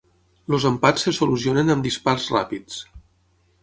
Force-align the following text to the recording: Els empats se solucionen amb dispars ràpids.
Els 0.55 0.65
empats 0.69 1.05
se 1.09 1.13
solucionen 1.19 1.71
amb 1.77 1.87
dispars 1.91 2.29
ràpids. 2.39 2.85